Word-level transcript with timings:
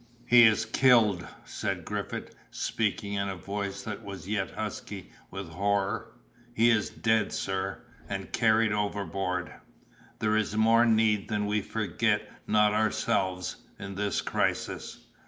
"He 0.25 0.45
is 0.45 0.65
killed!" 0.65 1.27
said 1.45 1.85
Griffith, 1.85 2.33
speaking 2.49 3.13
in 3.13 3.29
a 3.29 3.35
voice 3.35 3.83
that 3.83 4.03
was 4.03 4.27
yet 4.27 4.49
husky 4.55 5.11
with 5.29 5.49
horror; 5.49 6.13
"he 6.55 6.71
is 6.71 6.89
dead, 6.89 7.31
sir, 7.31 7.79
and 8.09 8.33
carried 8.33 8.71
overboard; 8.71 9.51
there 10.17 10.35
is 10.35 10.57
more 10.57 10.87
need 10.87 11.29
that 11.29 11.43
we 11.43 11.61
forget 11.61 12.27
not 12.47 12.73
ourselves, 12.73 13.57
in 13.77 13.93
this 13.93 14.21
crisis." 14.21 15.05